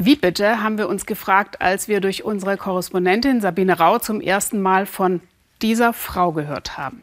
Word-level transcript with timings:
Wie 0.00 0.14
bitte, 0.14 0.62
haben 0.62 0.78
wir 0.78 0.88
uns 0.88 1.06
gefragt, 1.06 1.60
als 1.60 1.88
wir 1.88 2.00
durch 2.00 2.24
unsere 2.24 2.56
Korrespondentin 2.56 3.40
Sabine 3.40 3.80
Rau 3.80 3.98
zum 3.98 4.20
ersten 4.20 4.62
Mal 4.62 4.86
von 4.86 5.20
dieser 5.60 5.92
Frau 5.92 6.30
gehört 6.30 6.78
haben. 6.78 7.02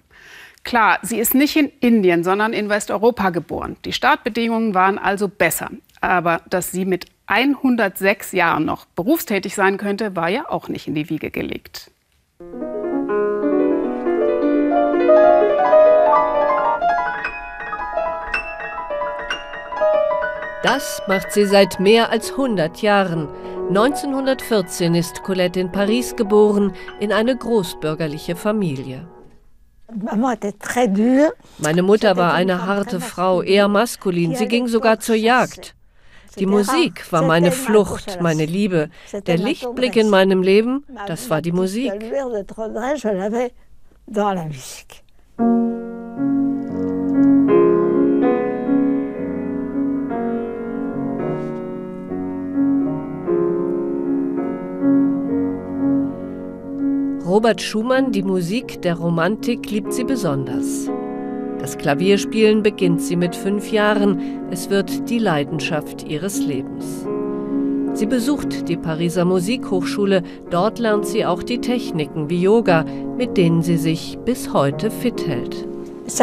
Klar, 0.63 0.99
sie 1.01 1.19
ist 1.19 1.35
nicht 1.35 1.57
in 1.57 1.71
Indien, 1.81 2.23
sondern 2.23 2.53
in 2.53 2.69
Westeuropa 2.69 3.31
geboren. 3.31 3.75
Die 3.83 3.91
Startbedingungen 3.91 4.73
waren 4.73 4.97
also 4.97 5.27
besser. 5.27 5.69
Aber 5.99 6.41
dass 6.49 6.71
sie 6.71 6.85
mit 6.85 7.07
106 7.27 8.31
Jahren 8.31 8.65
noch 8.65 8.85
berufstätig 8.85 9.55
sein 9.55 9.77
könnte, 9.77 10.15
war 10.15 10.29
ja 10.29 10.49
auch 10.49 10.69
nicht 10.69 10.87
in 10.87 10.95
die 10.95 11.09
Wiege 11.09 11.31
gelegt. 11.31 11.91
Das 20.65 20.99
macht 21.07 21.31
sie 21.31 21.45
seit 21.45 21.79
mehr 21.79 22.09
als 22.09 22.31
100 22.31 22.81
Jahren. 22.81 23.29
1914 23.67 24.95
ist 24.95 25.21
Colette 25.21 25.59
in 25.59 25.71
Paris 25.71 26.15
geboren, 26.15 26.73
in 26.99 27.11
eine 27.11 27.37
großbürgerliche 27.37 28.35
Familie. 28.35 29.07
Meine 31.59 31.83
Mutter 31.83 32.17
war 32.17 32.33
eine 32.33 32.65
harte 32.65 32.99
Frau, 32.99 33.43
eher 33.43 33.67
maskulin. 33.67 34.33
Sie 34.33 34.47
ging 34.47 34.67
sogar 34.67 34.99
zur 34.99 35.13
Jagd. 35.13 35.75
Die 36.39 36.47
Musik 36.47 37.11
war 37.11 37.21
meine 37.21 37.51
Flucht, 37.51 38.19
meine 38.19 38.47
Liebe. 38.47 38.89
Der 39.27 39.37
Lichtblick 39.37 39.95
in 39.95 40.09
meinem 40.09 40.41
Leben, 40.41 40.83
das 41.05 41.29
war 41.29 41.43
die 41.43 41.51
Musik. 41.51 41.93
Robert 57.35 57.61
Schumann, 57.61 58.13
die 58.13 58.23
Musik 58.23 58.81
der 58.81 58.95
Romantik, 58.95 59.69
liebt 59.69 59.91
sie 59.91 60.05
besonders. 60.05 60.89
Das 61.59 61.77
Klavierspielen 61.77 62.63
beginnt 62.63 63.01
sie 63.01 63.17
mit 63.17 63.35
fünf 63.35 63.73
Jahren. 63.73 64.47
Es 64.51 64.69
wird 64.69 65.09
die 65.09 65.19
Leidenschaft 65.19 66.03
ihres 66.03 66.39
Lebens. 66.39 67.05
Sie 67.91 68.05
besucht 68.05 68.69
die 68.69 68.77
Pariser 68.77 69.25
Musikhochschule. 69.25 70.23
Dort 70.49 70.79
lernt 70.79 71.07
sie 71.07 71.25
auch 71.25 71.43
die 71.43 71.59
Techniken 71.59 72.29
wie 72.29 72.41
Yoga, 72.41 72.85
mit 73.17 73.35
denen 73.35 73.61
sie 73.63 73.77
sich 73.77 74.17
bis 74.23 74.53
heute 74.53 74.89
fit 74.89 75.27
hält. 75.27 75.67
Das 76.05 76.17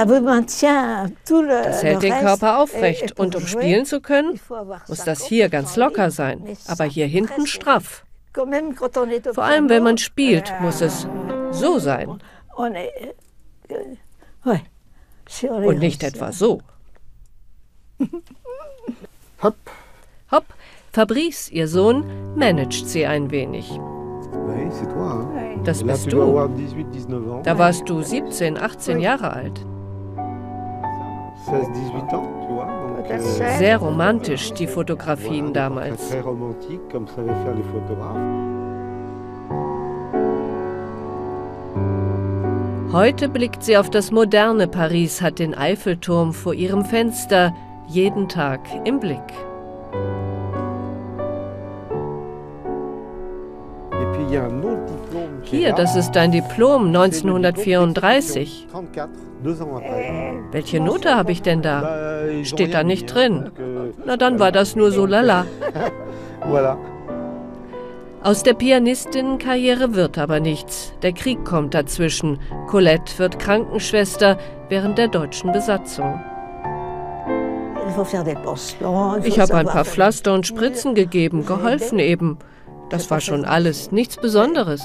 hält 1.83 2.03
den 2.03 2.15
Körper 2.15 2.59
aufrecht. 2.59 3.19
Und 3.19 3.37
um 3.37 3.47
spielen 3.47 3.85
zu 3.85 4.01
können, 4.01 4.41
muss 4.89 5.05
das 5.05 5.27
hier 5.27 5.51
ganz 5.51 5.77
locker 5.77 6.11
sein, 6.11 6.43
aber 6.69 6.85
hier 6.85 7.07
hinten 7.07 7.47
straff. 7.47 8.03
Vor 9.35 9.45
allem, 9.45 9.69
wenn 9.69 9.83
man 9.83 9.99
spielt, 9.99 10.53
muss 10.61 10.81
es 10.81 11.07
so 11.51 11.79
sein. 11.79 12.19
Und 15.67 15.79
nicht 15.79 16.03
etwa 16.03 16.33
so. 16.33 16.61
Hopp. 19.43 19.57
Hopp. 20.31 20.45
Fabrice, 20.93 21.51
ihr 21.51 21.69
Sohn, 21.69 22.05
managt 22.37 22.89
sie 22.89 23.07
ein 23.07 23.31
wenig. 23.31 23.79
Das 25.65 25.83
bist 25.85 26.13
du. 26.13 26.51
Da 27.45 27.59
warst 27.59 27.89
du 27.89 28.03
17, 28.03 28.59
18 28.59 29.01
Jahre 29.01 29.33
alt. 29.33 29.65
Sehr 33.59 33.79
romantisch, 33.79 34.53
die 34.53 34.67
Fotografien 34.67 35.53
damals. 35.53 36.15
Heute 42.93 43.29
blickt 43.29 43.63
sie 43.63 43.77
auf 43.77 43.89
das 43.89 44.11
moderne 44.11 44.69
Paris, 44.69 45.23
hat 45.23 45.39
den 45.39 45.55
Eiffelturm 45.55 46.35
vor 46.35 46.53
ihrem 46.53 46.85
Fenster 46.85 47.55
jeden 47.89 48.29
Tag 48.29 48.61
im 48.85 49.01
Blick. 49.01 49.19
Hier, 55.43 55.73
das 55.73 55.97
ist 55.97 56.13
dein 56.13 56.33
Diplom 56.33 56.87
1934. 56.87 58.69
Welche 60.53 60.81
Note 60.81 61.15
habe 61.15 61.33
ich 61.33 61.43
denn 61.43 61.61
da? 61.63 62.23
Steht 62.43 62.73
da 62.73 62.83
nicht 62.83 63.13
drin. 63.13 63.51
Na, 64.07 64.17
dann 64.17 64.39
war 64.39 64.53
das 64.53 64.77
nur 64.77 64.91
so 64.91 65.05
lala. 65.07 65.47
Aus 68.23 68.45
der 68.45 68.55
Pianistinnenkarriere 68.55 69.95
wird 69.95 70.17
aber 70.17 70.39
nichts. 70.39 70.93
Der 71.03 71.13
Krieg 71.13 71.45
kommt 71.45 71.75
dazwischen. 71.75 72.39
Colette 72.69 73.19
wird 73.19 73.41
Krankenschwester 73.41 74.39
während 74.69 74.97
der 74.97 75.09
deutschen 75.09 75.51
Besatzung. 75.53 76.21
Ich 79.25 79.41
habe 79.41 79.55
ein 79.57 79.67
paar 79.67 79.85
Pflaster 79.85 80.33
und 80.33 80.47
Spritzen 80.47 80.95
gegeben, 80.95 81.45
geholfen 81.45 81.99
eben. 81.99 82.39
Das 82.93 83.11
war 83.11 83.21
schon 83.21 83.47
alles, 83.47 83.91
nichts 83.91 84.19
Besonderes. 84.19 84.83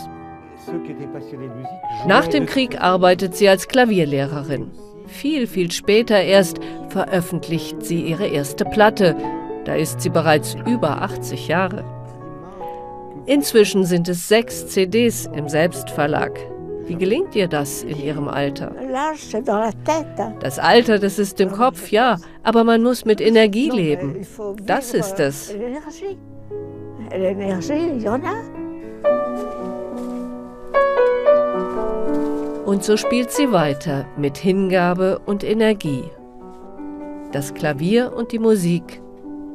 Nach 2.07 2.25
dem 2.25 2.45
Krieg 2.45 2.79
arbeitet 2.81 3.35
sie 3.35 3.49
als 3.49 3.67
Klavierlehrerin. 3.67 4.71
Viel, 5.07 5.45
viel 5.45 5.71
später 5.71 6.21
erst 6.21 6.59
veröffentlicht 6.87 7.83
sie 7.85 8.01
ihre 8.01 8.27
erste 8.27 8.63
Platte. 8.63 9.15
Da 9.65 9.75
ist 9.75 10.01
sie 10.01 10.09
bereits 10.09 10.55
über 10.65 11.01
80 11.01 11.49
Jahre. 11.49 11.83
Inzwischen 13.25 13.83
sind 13.83 14.07
es 14.07 14.29
sechs 14.29 14.67
CDs 14.67 15.29
im 15.33 15.49
Selbstverlag. 15.49 16.39
Wie 16.85 16.95
gelingt 16.95 17.35
ihr 17.35 17.49
das 17.49 17.83
in 17.83 18.01
ihrem 18.01 18.29
Alter? 18.29 18.73
Das 20.39 20.59
Alter, 20.59 20.97
das 20.99 21.19
ist 21.19 21.41
im 21.41 21.51
Kopf, 21.51 21.91
ja, 21.91 22.17
aber 22.43 22.63
man 22.63 22.81
muss 22.81 23.03
mit 23.03 23.19
Energie 23.19 23.69
leben. 23.69 24.25
Das 24.63 24.93
ist 24.93 25.19
es. 25.19 25.53
Und 32.65 32.83
so 32.83 32.97
spielt 32.97 33.31
sie 33.31 33.51
weiter 33.51 34.05
mit 34.17 34.37
Hingabe 34.37 35.19
und 35.25 35.43
Energie. 35.43 36.03
Das 37.31 37.53
Klavier 37.53 38.13
und 38.13 38.31
die 38.31 38.39
Musik 38.39 39.01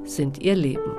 sind 0.05 0.43
ihr 0.43 0.55
Leben. 0.55 0.97